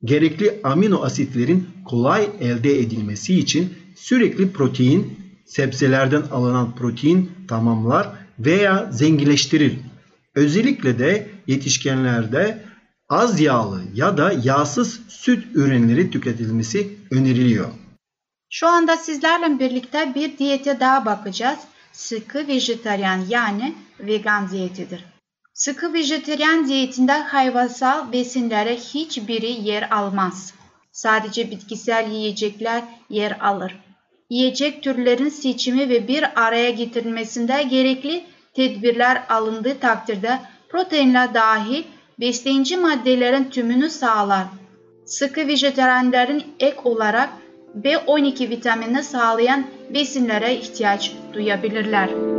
Gerekli 0.03 0.59
amino 0.63 1.03
asitlerin 1.03 1.69
kolay 1.85 2.29
elde 2.39 2.79
edilmesi 2.79 3.39
için 3.39 3.73
sürekli 3.95 4.51
protein, 4.51 5.19
sebzelerden 5.45 6.21
alınan 6.31 6.75
protein 6.75 7.31
tamamlar 7.47 8.09
veya 8.39 8.89
zenginleştirir. 8.91 9.79
Özellikle 10.35 10.99
de 10.99 11.29
yetişkinlerde 11.47 12.63
az 13.09 13.39
yağlı 13.39 13.81
ya 13.93 14.17
da 14.17 14.33
yağsız 14.43 14.99
süt 15.07 15.45
ürünleri 15.55 16.11
tüketilmesi 16.11 16.97
öneriliyor. 17.11 17.69
Şu 18.49 18.67
anda 18.67 18.97
sizlerle 18.97 19.59
birlikte 19.59 20.11
bir 20.15 20.37
diyete 20.37 20.79
daha 20.79 21.05
bakacağız. 21.05 21.59
Sıkı 21.93 22.47
vejetaryen 22.47 23.21
yani 23.29 23.75
vegan 23.99 24.51
diyetidir. 24.51 25.12
Sıkı 25.53 25.93
vejetaryen 25.93 26.67
diyetinde 26.67 27.11
hayvansal 27.11 28.11
besinlere 28.11 28.75
hiçbiri 28.75 29.51
yer 29.51 29.91
almaz. 29.91 30.53
Sadece 30.91 31.51
bitkisel 31.51 32.11
yiyecekler 32.11 32.83
yer 33.09 33.37
alır. 33.41 33.79
Yiyecek 34.29 34.83
türlerin 34.83 35.29
seçimi 35.29 35.89
ve 35.89 36.07
bir 36.07 36.45
araya 36.45 36.69
getirilmesinde 36.69 37.63
gerekli 37.63 38.23
tedbirler 38.53 39.23
alındığı 39.29 39.79
takdirde 39.79 40.39
proteinler 40.69 41.33
dahil 41.33 41.83
besleyici 42.19 42.77
maddelerin 42.77 43.49
tümünü 43.49 43.89
sağlar. 43.89 44.45
Sıkı 45.05 45.47
vejetaryenlerin 45.47 46.43
ek 46.59 46.77
olarak 46.83 47.29
B12 47.81 48.49
vitaminini 48.49 49.03
sağlayan 49.03 49.65
besinlere 49.93 50.55
ihtiyaç 50.55 51.11
duyabilirler. 51.33 52.32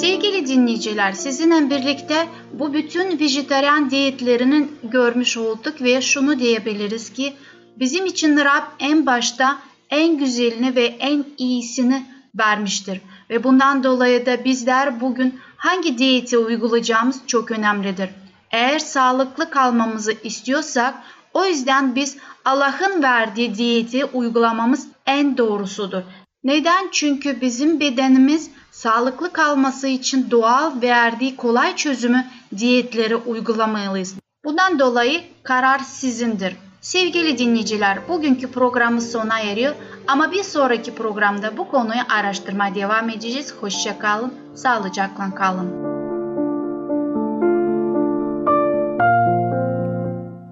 Sevgili 0.00 0.46
dinleyiciler, 0.46 1.12
sizinle 1.12 1.70
birlikte 1.70 2.28
bu 2.52 2.74
bütün 2.74 3.18
vejetaryen 3.20 3.90
diyetlerinin 3.90 4.78
görmüş 4.82 5.36
olduk 5.36 5.82
ve 5.82 6.02
şunu 6.02 6.38
diyebiliriz 6.38 7.12
ki 7.12 7.32
bizim 7.76 8.06
için 8.06 8.36
Rab 8.36 8.62
en 8.78 9.06
başta 9.06 9.58
en 9.90 10.18
güzelini 10.18 10.76
ve 10.76 10.84
en 10.84 11.24
iyisini 11.38 12.06
vermiştir. 12.38 13.00
Ve 13.30 13.44
bundan 13.44 13.84
dolayı 13.84 14.26
da 14.26 14.44
bizler 14.44 15.00
bugün 15.00 15.40
hangi 15.56 15.98
diyeti 15.98 16.38
uygulayacağımız 16.38 17.20
çok 17.26 17.50
önemlidir. 17.50 18.10
Eğer 18.50 18.78
sağlıklı 18.78 19.50
kalmamızı 19.50 20.12
istiyorsak 20.24 20.94
o 21.34 21.44
yüzden 21.44 21.94
biz 21.94 22.16
Allah'ın 22.44 23.02
verdiği 23.02 23.54
diyeti 23.54 24.04
uygulamamız 24.04 24.88
en 25.06 25.38
doğrusudur. 25.38 26.02
Neden? 26.44 26.88
Çünkü 26.92 27.40
bizim 27.40 27.80
bedenimiz 27.80 28.50
sağlıklı 28.70 29.32
kalması 29.32 29.88
için 29.88 30.30
doğal 30.30 30.82
verdiği 30.82 31.36
kolay 31.36 31.76
çözümü 31.76 32.24
diyetleri 32.58 33.16
uygulamalıyız. 33.16 34.14
Bundan 34.44 34.78
dolayı 34.78 35.20
karar 35.42 35.78
sizindir. 35.78 36.56
Sevgili 36.80 37.38
dinleyiciler, 37.38 37.98
bugünkü 38.08 38.52
programımız 38.52 39.12
sona 39.12 39.40
eriyor 39.40 39.74
ama 40.08 40.32
bir 40.32 40.42
sonraki 40.42 40.94
programda 40.94 41.56
bu 41.56 41.68
konuyu 41.68 42.00
araştırmaya 42.08 42.74
devam 42.74 43.10
edeceğiz. 43.10 43.54
Hoşça 43.60 43.98
kalın, 43.98 44.34
sağlıcakla 44.54 45.34
kalın. 45.34 45.84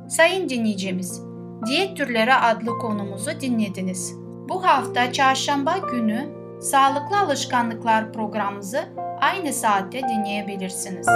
Sayın 0.09 0.49
dinleyicimiz, 0.49 1.23
Diyet 1.67 1.97
Türleri 1.97 2.35
adlı 2.35 2.79
konumuzu 2.79 3.31
dinlediniz. 3.41 4.22
Bu 4.49 4.65
hafta 4.65 5.13
çarşamba 5.13 5.79
günü 5.79 6.29
Sağlıklı 6.61 7.19
Alışkanlıklar 7.19 8.13
programımızı 8.13 8.81
aynı 9.21 9.53
saatte 9.53 10.01
dinleyebilirsiniz. 10.01 11.07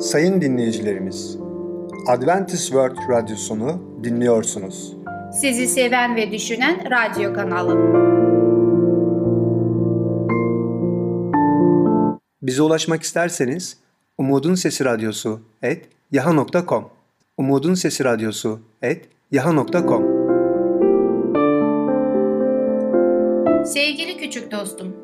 Sayın 0.00 0.40
dinleyicilerimiz, 0.40 1.38
Adventist 2.08 2.64
World 2.64 2.96
Radyosunu 3.08 3.82
dinliyorsunuz. 4.04 4.96
Sizi 5.32 5.66
seven 5.66 6.16
ve 6.16 6.32
düşünen 6.32 6.90
radyo 6.90 7.34
kanalı. 7.34 8.04
Bize 12.42 12.62
ulaşmak 12.62 13.02
isterseniz 13.02 13.76
Umutun 14.18 14.54
Sesi 14.54 14.84
Radyosu 14.84 15.40
et 15.62 15.88
yaha.com 16.12 16.93
Umutun 17.38 17.74
Sesi 17.74 18.04
Radyosu 18.04 18.60
et 18.82 19.08
yaha.com 19.32 20.04
Sevgili 23.64 24.16
küçük 24.16 24.52
dostum, 24.52 24.96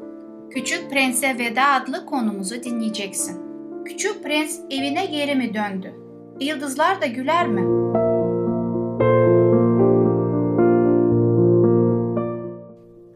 Küçük 0.51 0.91
Prens'e 0.91 1.39
Veda 1.39 1.67
adlı 1.67 2.07
konumuzu 2.07 2.63
dinleyeceksin. 2.63 3.41
Küçük 3.85 4.25
Prens 4.25 4.59
evine 4.71 5.07
geri 5.07 5.35
mi 5.35 5.55
döndü? 5.55 5.95
Yıldızlar 6.41 7.01
da 7.01 7.07
güler 7.07 7.49
mi? 7.49 7.61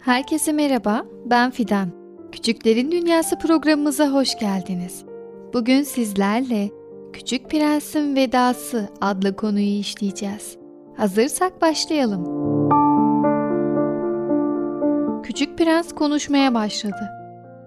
Herkese 0.00 0.52
merhaba, 0.52 1.04
ben 1.24 1.50
Fidan. 1.50 1.88
Küçüklerin 2.32 2.90
Dünyası 2.90 3.38
programımıza 3.38 4.08
hoş 4.12 4.38
geldiniz. 4.38 5.04
Bugün 5.52 5.82
sizlerle 5.82 6.70
Küçük 7.14 7.50
Prens'in 7.50 8.16
Vedası 8.16 8.88
adlı 9.00 9.36
konuyu 9.36 9.78
işleyeceğiz. 9.78 10.58
Hazırsak 10.96 11.60
başlayalım. 11.60 12.24
Küçük 15.22 15.58
Prens 15.58 15.92
konuşmaya 15.92 16.54
başladı. 16.54 17.10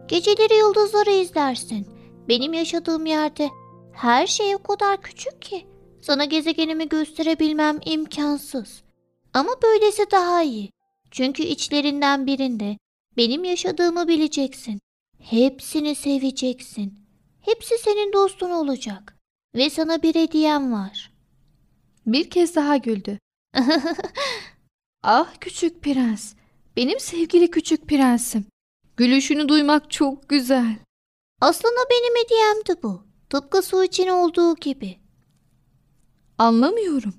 Geceleri 0.08 0.56
yıldızları 0.58 1.12
izlersin. 1.12 1.88
Benim 2.28 2.54
yaşadığım 2.54 3.06
yerde 3.06 3.50
her 3.94 4.28
şey 4.28 4.56
o 4.56 4.64
kadar 4.64 5.02
küçük 5.02 5.42
ki 5.42 5.68
sana 6.02 6.26
gezegenimi 6.26 6.90
gösterebilmem 6.90 7.80
imkansız. 7.86 8.84
Ama 9.34 9.52
böylesi 9.64 10.12
daha 10.12 10.44
iyi. 10.44 10.72
Çünkü 11.12 11.44
içlerinden 11.44 12.26
birinde 12.26 12.78
benim 13.18 13.44
yaşadığımı 13.44 14.08
bileceksin. 14.08 14.80
Hepsini 15.20 15.96
seveceksin. 15.96 16.94
Hepsi 17.42 17.78
senin 17.78 18.14
dostun 18.14 18.50
olacak. 18.50 19.17
Ve 19.56 19.70
sana 19.70 20.04
bir 20.04 20.16
hediyem 20.16 20.74
var. 20.74 21.12
Bir 22.06 22.30
kez 22.30 22.56
daha 22.56 22.78
güldü. 22.78 23.20
ah 25.04 25.34
küçük 25.40 25.82
prens, 25.84 26.34
benim 26.76 27.00
sevgili 27.00 27.52
küçük 27.52 27.88
prensim. 27.88 28.46
Gülüşünü 28.98 29.50
duymak 29.50 29.92
çok 29.92 30.30
güzel. 30.30 30.76
Aslında 31.42 31.80
benim 31.92 32.24
hediyemdi 32.24 32.84
bu. 32.84 33.04
Tıpkı 33.30 33.62
su 33.62 33.84
için 33.84 34.08
olduğu 34.08 34.56
gibi. 34.56 34.98
Anlamıyorum. 36.38 37.14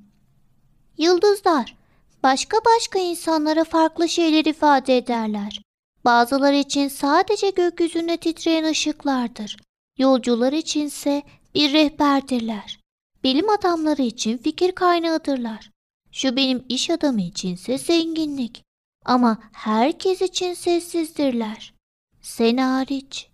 Yıldızlar 0.99 1.77
başka 2.23 2.57
başka 2.57 2.99
insanlara 2.99 3.65
farklı 3.65 4.09
şeyler 4.09 4.45
ifade 4.45 4.97
ederler. 4.97 5.63
Bazıları 6.05 6.57
için 6.57 6.89
sadece 6.89 7.51
gökyüzünde 7.51 8.17
titreyen 8.17 8.65
ışıklardır. 8.65 9.57
Yolcular 9.99 10.53
içinse 10.53 11.23
bir 11.59 11.73
rehberdirler. 11.73 12.81
Bilim 13.25 13.51
adamları 13.51 14.03
için 14.03 14.39
fikir 14.39 14.73
kaynağıdırlar. 14.73 15.71
Şu 16.13 16.37
benim 16.37 16.65
iş 16.69 16.91
adamı 16.91 17.21
içinse 17.21 17.79
zenginlik. 17.79 18.63
Ama 19.05 19.39
herkes 19.53 20.23
için 20.23 20.55
sessizdirler. 20.55 21.75
Sen 22.21 22.57
hariç. 22.57 23.29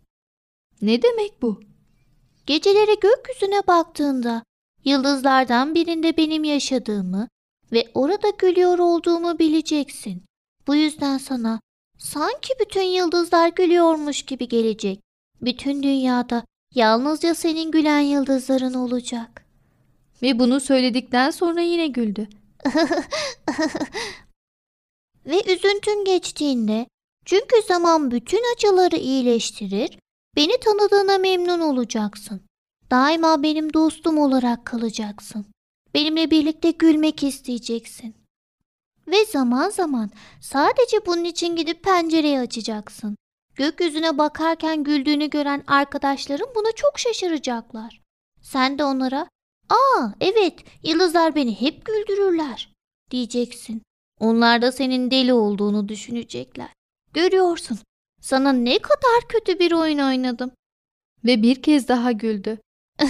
Ne 0.82 1.02
demek 1.02 1.42
bu? 1.42 1.60
Geceleri 2.46 3.00
gökyüzüne 3.00 3.66
baktığında 3.66 4.42
yıldızlardan 4.84 5.74
birinde 5.74 6.16
benim 6.16 6.44
yaşadığımı 6.44 7.28
ve 7.72 7.90
orada 7.94 8.30
gülüyor 8.38 8.78
olduğumu 8.78 9.38
bileceksin. 9.38 10.24
Bu 10.66 10.74
yüzden 10.74 11.18
sana 11.18 11.60
sanki 11.98 12.54
bütün 12.60 12.82
yıldızlar 12.82 13.48
gülüyormuş 13.48 14.22
gibi 14.22 14.48
gelecek. 14.48 15.00
Bütün 15.42 15.82
dünyada 15.82 16.44
yalnızca 16.74 17.34
senin 17.34 17.70
gülen 17.70 18.00
yıldızların 18.00 18.74
olacak. 18.74 19.44
Ve 20.22 20.38
bunu 20.38 20.60
söyledikten 20.60 21.30
sonra 21.30 21.60
yine 21.60 21.86
güldü. 21.86 22.28
ve 25.26 25.52
üzüntün 25.52 26.04
geçtiğinde 26.04 26.86
çünkü 27.24 27.56
zaman 27.68 28.10
bütün 28.10 28.54
acıları 28.54 28.96
iyileştirir, 28.96 29.98
beni 30.36 30.60
tanıdığına 30.60 31.18
memnun 31.18 31.60
olacaksın. 31.60 32.40
Daima 32.90 33.42
benim 33.42 33.72
dostum 33.72 34.18
olarak 34.18 34.64
kalacaksın. 34.64 35.46
Benimle 35.94 36.30
birlikte 36.30 36.70
gülmek 36.70 37.22
isteyeceksin. 37.22 38.14
Ve 39.06 39.24
zaman 39.24 39.70
zaman 39.70 40.10
sadece 40.40 41.06
bunun 41.06 41.24
için 41.24 41.56
gidip 41.56 41.82
pencereyi 41.82 42.38
açacaksın. 42.38 43.16
Gökyüzüne 43.56 44.18
bakarken 44.18 44.84
güldüğünü 44.84 45.30
gören 45.30 45.64
arkadaşlarım 45.66 46.48
buna 46.54 46.72
çok 46.72 46.98
şaşıracaklar. 46.98 48.02
Sen 48.40 48.78
de 48.78 48.84
onlara 48.84 49.28
Aa 49.70 50.12
evet 50.20 50.64
yıldızlar 50.82 51.34
beni 51.34 51.60
hep 51.60 51.86
güldürürler 51.86 52.72
diyeceksin. 53.10 53.82
Onlar 54.20 54.62
da 54.62 54.72
senin 54.72 55.10
deli 55.10 55.32
olduğunu 55.32 55.88
düşünecekler. 55.88 56.68
Görüyorsun 57.12 57.78
sana 58.20 58.52
ne 58.52 58.78
kadar 58.78 59.28
kötü 59.28 59.58
bir 59.58 59.72
oyun 59.72 59.98
oynadım. 59.98 60.52
Ve 61.24 61.42
bir 61.42 61.62
kez 61.62 61.88
daha 61.88 62.12
güldü. 62.12 62.58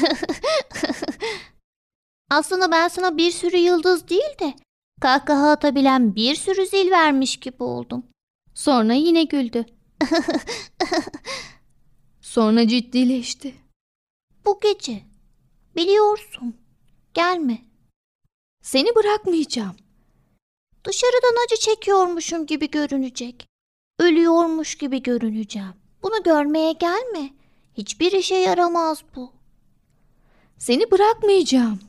Aslında 2.31 2.71
ben 2.71 2.89
sana 2.89 3.17
bir 3.17 3.31
sürü 3.31 3.57
yıldız 3.57 4.09
değil 4.09 4.39
de 4.41 4.55
kahkaha 5.01 5.51
atabilen 5.51 6.15
bir 6.15 6.35
sürü 6.35 6.67
zil 6.67 6.91
vermiş 6.91 7.37
gibi 7.37 7.63
oldum. 7.63 8.07
Sonra 8.55 8.93
yine 8.93 9.25
güldü. 9.25 9.67
Sonra 12.21 12.69
ciddileşti. 12.69 13.55
Bu 14.45 14.61
gece 14.61 15.03
biliyorsun 15.77 16.57
gelme. 17.15 17.59
Seni 18.63 18.95
bırakmayacağım. 18.95 19.77
Dışarıdan 20.85 21.45
acı 21.45 21.57
çekiyormuşum 21.57 22.47
gibi 22.47 22.71
görünecek. 22.71 23.49
Ölüyormuş 23.99 24.75
gibi 24.75 25.03
görüneceğim. 25.03 25.75
Bunu 26.03 26.23
görmeye 26.23 26.73
gelme. 26.73 27.31
Hiçbir 27.75 28.13
işe 28.13 28.35
yaramaz 28.35 29.03
bu. 29.17 29.33
Seni 30.59 30.91
bırakmayacağım 30.91 31.81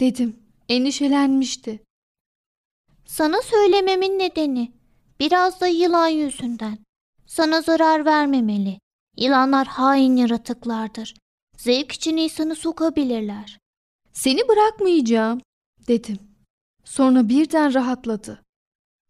dedim. 0.00 0.36
Endişelenmişti. 0.68 1.82
Sana 3.04 3.42
söylememin 3.42 4.18
nedeni 4.18 4.72
biraz 5.20 5.60
da 5.60 5.66
yılan 5.66 6.08
yüzünden. 6.08 6.78
Sana 7.32 7.62
zarar 7.62 8.04
vermemeli. 8.04 8.78
Yılanlar 9.16 9.66
hain 9.66 10.16
yaratıklardır. 10.16 11.14
Zevk 11.56 11.92
için 11.92 12.16
insanı 12.16 12.54
sokabilirler. 12.54 13.58
Seni 14.12 14.48
bırakmayacağım 14.48 15.40
dedim. 15.88 16.18
Sonra 16.84 17.28
birden 17.28 17.74
rahatladı 17.74 18.42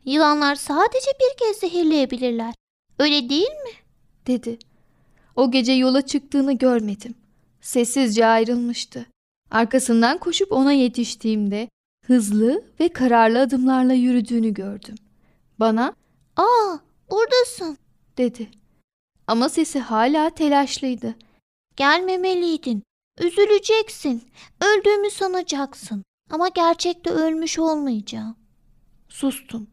Yılanlar 0.04 0.54
sadece 0.54 1.10
bir 1.20 1.38
kez 1.38 1.56
zehirleyebilirler. 1.56 2.54
Öyle 2.98 3.28
değil 3.28 3.50
mi? 3.64 3.72
dedi. 4.26 4.58
O 5.36 5.50
gece 5.50 5.72
yola 5.72 6.02
çıktığını 6.02 6.52
görmedim. 6.52 7.14
Sessizce 7.60 8.26
ayrılmıştı. 8.26 9.06
Arkasından 9.50 10.18
koşup 10.18 10.52
ona 10.52 10.72
yetiştiğimde 10.72 11.68
hızlı 12.06 12.64
ve 12.80 12.88
kararlı 12.88 13.40
adımlarla 13.40 13.92
yürüdüğünü 13.92 14.54
gördüm. 14.54 14.94
Bana 15.60 15.94
Aa, 16.36 16.78
buradasın. 17.10 17.81
Dedi. 18.18 18.50
Ama 19.26 19.48
sesi 19.48 19.80
hala 19.80 20.30
telaşlıydı. 20.30 21.14
Gelmemeliydin. 21.76 22.82
Üzüleceksin. 23.20 24.30
Öldüğümü 24.60 25.10
sanacaksın. 25.10 26.04
Ama 26.30 26.48
gerçekte 26.48 27.10
ölmüş 27.10 27.58
olmayacağım. 27.58 28.36
Sustum. 29.08 29.66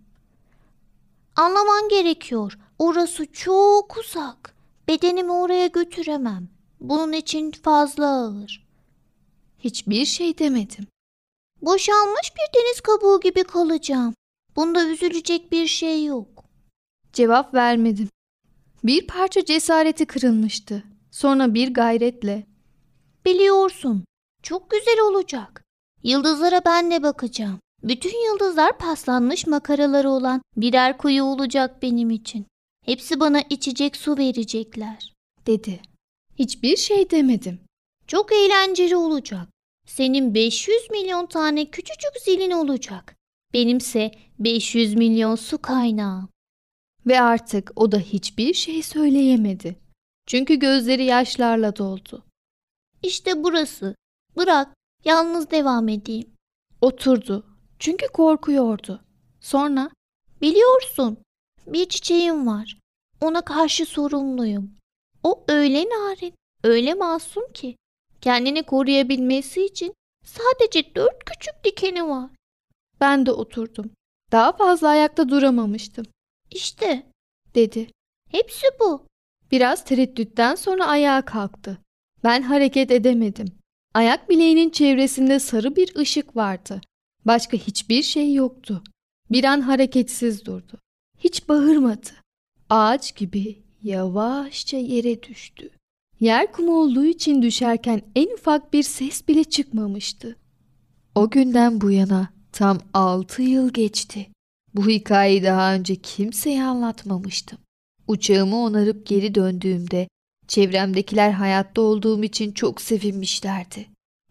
Anlaman 1.36 1.90
gerekiyor. 1.90 2.60
Orası 2.80 3.32
çok 3.32 3.98
uzak. 3.98 4.56
Bedenimi 4.88 5.32
oraya 5.32 5.68
götüremem. 5.68 6.50
Bunun 6.80 7.14
için 7.14 7.52
fazla 7.52 8.08
ağır. 8.08 8.68
Hiçbir 9.60 10.06
şey 10.06 10.38
demedim. 10.38 10.88
Boşalmış 11.62 12.32
bir 12.36 12.60
deniz 12.60 12.82
kabuğu 12.82 13.20
gibi 13.20 13.44
kalacağım. 13.44 14.14
Bunda 14.56 14.88
üzülecek 14.88 15.52
bir 15.52 15.68
şey 15.68 16.06
yok. 16.06 16.44
Cevap 17.14 17.54
vermedim. 17.54 18.10
Bir 18.84 19.08
parça 19.08 19.46
cesareti 19.46 20.06
kırılmıştı. 20.06 20.84
Sonra 21.12 21.54
bir 21.54 21.74
gayretle 21.74 22.48
Biliyorsun. 23.26 24.06
Çok 24.44 24.72
güzel 24.72 25.00
olacak. 25.00 25.64
Yıldızlara 26.04 26.62
ben 26.66 26.92
de 26.92 27.04
bakacağım. 27.04 27.60
Bütün 27.84 28.26
yıldızlar 28.26 28.78
paslanmış 28.78 29.48
makaraları 29.48 30.10
olan 30.10 30.42
birer 30.58 30.98
kuyu 30.98 31.24
olacak 31.24 31.82
benim 31.82 32.10
için. 32.10 32.46
Hepsi 32.86 33.20
bana 33.20 33.42
içecek 33.50 33.96
su 33.96 34.18
verecekler. 34.18 35.14
dedi. 35.48 35.82
Hiçbir 36.40 36.78
şey 36.78 37.10
demedim. 37.10 37.60
Çok 38.08 38.32
eğlenceli 38.32 38.96
olacak. 38.96 39.48
Senin 39.88 40.34
500 40.34 40.90
milyon 40.92 41.26
tane 41.26 41.66
küçücük 41.66 42.12
zilin 42.26 42.52
olacak. 42.52 43.16
Benimse 43.54 44.12
500 44.40 44.96
milyon 44.96 45.36
su 45.36 45.62
kaynağı. 45.62 46.28
Ve 47.10 47.22
artık 47.22 47.72
o 47.76 47.92
da 47.92 47.98
hiçbir 47.98 48.54
şey 48.54 48.84
söyleyemedi. 48.84 49.80
Çünkü 50.28 50.56
gözleri 50.56 51.04
yaşlarla 51.04 51.76
doldu. 51.76 52.26
İşte 53.04 53.44
burası. 53.44 53.96
Bırak, 54.38 54.74
yalnız 55.06 55.52
devam 55.52 55.90
edeyim. 55.90 56.34
Oturdu. 56.82 57.46
Çünkü 57.80 58.08
korkuyordu. 58.08 59.02
Sonra 59.42 59.90
Biliyorsun, 60.42 61.18
bir 61.68 61.90
çiçeğim 61.90 62.48
var. 62.48 62.78
Ona 63.22 63.42
karşı 63.42 63.86
sorumluyum. 63.86 64.76
O 65.24 65.44
öyle 65.48 65.86
narin, 65.86 66.34
öyle 66.64 66.94
masum 66.94 67.52
ki. 67.54 67.76
Kendini 68.22 68.64
koruyabilmesi 68.64 69.66
için 69.66 69.94
sadece 70.26 70.96
dört 70.96 71.26
küçük 71.26 71.64
dikeni 71.64 72.08
var. 72.08 72.30
ben 73.02 73.26
de 73.26 73.32
oturdum. 73.32 73.92
Daha 74.32 74.52
fazla 74.52 74.88
ayakta 74.88 75.30
duramamıştım. 75.30 76.06
İşte, 76.52 77.04
Dedi. 77.56 77.88
hepsi 78.32 78.68
bu. 78.80 79.06
Biraz 79.52 79.86
tereddütten 79.86 80.56
sonra 80.56 80.86
ayağa 80.86 81.22
kalktı. 81.22 81.78
Ben 82.24 82.42
hareket 82.42 82.92
edemedim. 82.92 83.48
Ayak 83.94 84.30
bileğinin 84.30 84.70
çevresinde 84.70 85.40
sarı 85.40 85.76
bir 85.76 85.96
ışık 85.96 86.36
vardı. 86.36 86.82
Başka 87.26 87.58
hiçbir 87.58 88.04
şey 88.04 88.34
yoktu. 88.34 88.84
Bir 89.32 89.44
an 89.44 89.62
hareketsiz 89.62 90.46
durdu. 90.46 90.78
Hiç 91.20 91.50
bağırmadı. 91.50 92.10
Ağaç 92.70 93.16
gibi 93.16 93.64
yavaşça 93.84 94.78
yere 94.78 95.24
düştü. 95.24 95.70
Yer 96.20 96.52
kum 96.52 96.70
olduğu 96.70 97.06
için 97.06 97.42
düşerken 97.42 98.02
en 98.16 98.34
ufak 98.34 98.74
bir 98.74 98.84
ses 98.84 99.28
bile 99.28 99.44
çıkmamıştı. 99.44 100.36
O 101.16 101.30
günden 101.30 101.82
bu 101.82 101.92
yana 101.92 102.30
tam 102.52 102.80
altı 102.94 103.42
yıl 103.42 103.70
geçti. 103.74 104.28
Bu 104.76 104.88
hikayeyi 104.88 105.44
daha 105.44 105.74
önce 105.74 105.96
kimseye 105.96 106.64
anlatmamıştım. 106.64 107.60
Uçağımı 108.08 108.58
onarıp 108.64 109.06
geri 109.06 109.36
döndüğümde 109.36 110.08
çevremdekiler 110.48 111.32
hayatta 111.32 111.82
olduğum 111.82 112.24
için 112.24 112.52
çok 112.52 112.82
sevinmişlerdi. 112.82 113.86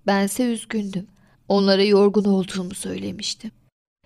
Bense 0.06 0.44
üzgündüm. 0.44 1.06
Onlara 1.48 1.82
yorgun 1.82 2.24
olduğumu 2.24 2.74
söylemiştim. 2.74 3.50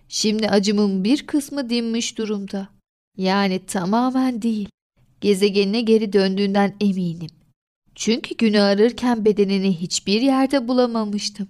Şimdi 0.09 0.49
acımın 0.49 1.05
bir 1.05 1.27
kısmı 1.27 1.71
dinmiş 1.71 2.19
durumda. 2.19 2.69
Yani 3.17 3.67
tamamen 3.67 4.43
değil. 4.43 4.69
Gezegenine 5.21 5.81
geri 5.81 6.13
döndüğünden 6.13 6.77
eminim. 6.81 7.31
Çünkü 7.95 8.35
günü 8.37 8.61
ararken 8.61 9.25
bedenini 9.25 9.81
hiçbir 9.81 10.21
yerde 10.21 10.69
bulamamıştım. 10.69 11.49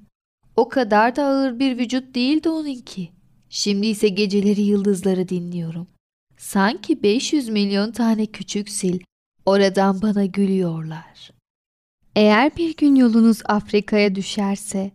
O 0.56 0.68
kadar 0.68 1.16
da 1.16 1.24
ağır 1.24 1.58
bir 1.58 1.78
vücut 1.78 2.14
değildi 2.14 2.48
onunki. 2.48 3.10
Şimdi 3.54 3.86
ise 3.86 4.08
geceleri 4.08 4.62
yıldızları 4.62 5.28
dinliyorum. 5.28 5.86
Sanki 6.36 7.02
500 7.02 7.48
milyon 7.48 7.92
tane 7.92 8.26
küçük 8.26 8.68
sil 8.78 8.96
oradan 9.46 10.02
bana 10.02 10.24
gülüyorlar. 10.24 11.30
Eğer 12.16 12.56
bir 12.56 12.76
gün 12.76 12.94
yolunuz 12.94 13.38
Afrika'ya 13.44 14.14
düşerse 14.14 14.90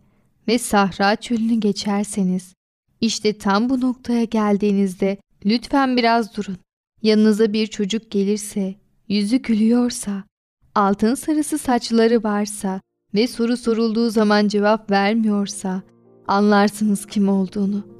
ve 0.48 0.58
Sahra 0.58 1.16
çölünü 1.16 1.54
geçerseniz, 1.54 2.54
işte 3.00 3.38
tam 3.38 3.68
bu 3.68 3.80
noktaya 3.80 4.24
geldiğinizde 4.24 5.18
lütfen 5.44 5.96
biraz 5.96 6.36
durun. 6.36 6.56
Yanınıza 7.02 7.52
bir 7.52 7.66
çocuk 7.66 8.10
gelirse, 8.10 8.74
yüzü 9.08 9.36
gülüyorsa, 9.36 10.24
altın 10.74 11.14
sarısı 11.14 11.58
saçları 11.58 12.22
varsa 12.22 12.80
ve 13.14 13.26
soru 13.26 13.56
sorulduğu 13.56 14.10
zaman 14.10 14.48
cevap 14.48 14.90
vermiyorsa 14.90 15.82
anlarsınız 16.26 17.06
kim 17.06 17.28
olduğunu. 17.28 17.97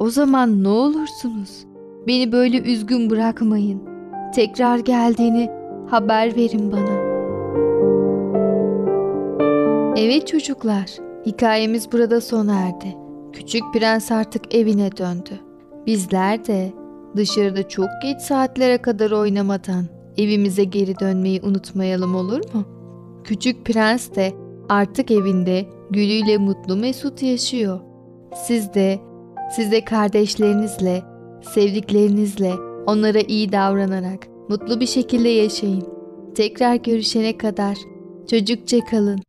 O 0.00 0.10
zaman 0.10 0.64
ne 0.64 0.68
olursunuz? 0.68 1.66
Beni 2.06 2.32
böyle 2.32 2.60
üzgün 2.60 3.10
bırakmayın. 3.10 3.82
Tekrar 4.34 4.78
geldiğini 4.78 5.50
haber 5.90 6.36
verin 6.36 6.72
bana. 6.72 7.06
Evet 9.96 10.26
çocuklar, 10.26 10.86
hikayemiz 11.26 11.92
burada 11.92 12.20
sona 12.20 12.54
erdi. 12.54 12.96
Küçük 13.32 13.62
prens 13.74 14.12
artık 14.12 14.54
evine 14.54 14.96
döndü. 14.96 15.40
Bizler 15.86 16.46
de 16.46 16.72
dışarıda 17.16 17.68
çok 17.68 17.88
geç 18.02 18.20
saatlere 18.20 18.78
kadar 18.78 19.10
oynamadan 19.10 19.84
evimize 20.18 20.64
geri 20.64 20.98
dönmeyi 20.98 21.40
unutmayalım 21.42 22.14
olur 22.14 22.54
mu? 22.54 22.64
Küçük 23.24 23.66
prens 23.66 24.14
de 24.14 24.32
artık 24.68 25.10
evinde 25.10 25.66
gülüyle 25.90 26.38
mutlu 26.38 26.76
mesut 26.76 27.22
yaşıyor. 27.22 27.80
Siz 28.34 28.74
de, 28.74 28.98
siz 29.50 29.72
de 29.72 29.84
kardeşlerinizle, 29.84 31.02
sevdiklerinizle 31.54 32.52
onlara 32.86 33.20
iyi 33.20 33.52
davranarak 33.52 34.26
mutlu 34.48 34.80
bir 34.80 34.86
şekilde 34.86 35.28
yaşayın. 35.28 35.84
Tekrar 36.34 36.74
görüşene 36.74 37.38
kadar 37.38 37.76
çocukça 38.30 38.78
kalın. 38.90 39.20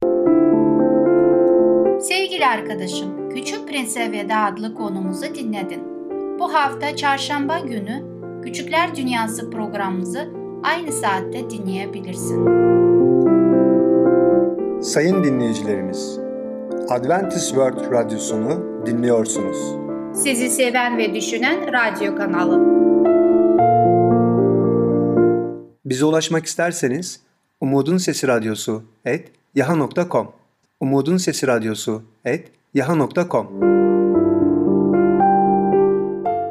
Sevgili 2.02 2.46
arkadaşım, 2.46 3.30
Küçük 3.30 3.68
Prens 3.68 3.98
Veda 3.98 4.38
adlı 4.38 4.74
konumuzu 4.74 5.36
dinledin. 5.36 5.82
Bu 6.40 6.54
hafta 6.54 6.96
çarşamba 6.96 7.60
günü 7.60 8.18
Küçükler 8.44 8.96
Dünyası 8.96 9.50
programımızı 9.50 10.28
aynı 10.64 10.92
saatte 10.92 11.50
dinleyebilirsin. 11.50 12.46
Sayın 14.82 15.24
dinleyicilerimiz, 15.24 16.20
Adventist 16.90 17.48
World 17.48 17.92
Radyosunu 17.92 18.86
dinliyorsunuz. 18.86 19.87
Sizi 20.14 20.50
seven 20.50 20.98
ve 20.98 21.16
düşünen 21.16 21.74
radyo 21.74 22.16
kanalı. 22.16 22.78
Bize 25.86 26.06
ulaşmak 26.06 26.46
isterseniz 26.46 27.22
Umutun 27.62 27.98
Sesi 27.98 28.28
Radyosu 28.28 28.84
et 29.06 29.32
yaha.com 29.56 30.32
Umutun 30.80 31.18
Sesi 31.18 31.48
Radyosu 31.48 32.04
et 32.26 32.52
yaha.com 32.74 33.48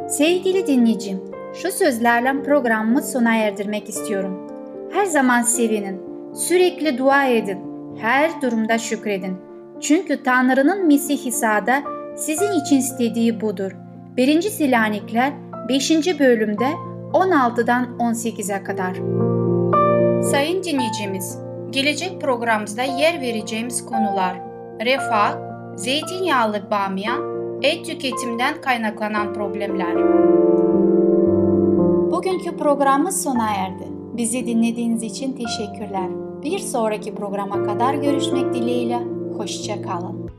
Sevgili 0.08 0.66
dinleyicim, 0.66 1.20
şu 1.62 1.72
sözlerle 1.72 2.42
programımı 2.42 3.02
sona 3.02 3.36
erdirmek 3.36 3.88
istiyorum. 3.88 4.46
Her 4.92 5.06
zaman 5.06 5.42
sevinin, 5.42 6.00
sürekli 6.34 6.98
dua 6.98 7.24
edin, 7.26 7.58
her 7.96 8.42
durumda 8.42 8.78
şükredin. 8.78 9.36
Çünkü 9.80 10.22
Tanrı'nın 10.22 10.86
Mesih 10.86 11.26
İsa'da 11.26 11.82
sizin 12.16 12.52
için 12.52 12.76
istediği 12.76 13.40
budur. 13.40 13.76
1. 14.16 14.42
Selanikler 14.42 15.32
5. 15.68 15.90
bölümde 16.20 16.68
16'dan 17.12 17.84
18'e 17.98 18.64
kadar. 18.64 18.94
Sayın 20.22 20.62
dinleyicimiz, 20.62 21.38
gelecek 21.70 22.20
programımızda 22.20 22.82
yer 22.82 23.20
vereceğimiz 23.20 23.86
konular 23.86 24.40
refah, 24.80 25.36
zeytinyağlı 25.76 26.70
bamya, 26.70 27.14
et 27.62 27.86
tüketimden 27.86 28.60
kaynaklanan 28.60 29.34
problemler. 29.34 29.96
Bugünkü 32.10 32.56
programımız 32.56 33.22
sona 33.22 33.50
erdi. 33.50 33.88
Bizi 34.16 34.46
dinlediğiniz 34.46 35.02
için 35.02 35.32
teşekkürler. 35.32 36.08
Bir 36.42 36.58
sonraki 36.58 37.14
programa 37.14 37.64
kadar 37.64 37.94
görüşmek 37.94 38.54
dileğiyle. 38.54 38.98
Hoşçakalın. 39.36 40.30